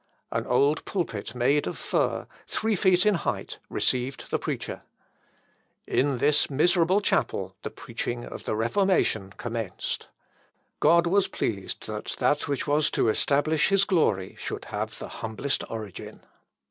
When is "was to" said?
12.65-13.09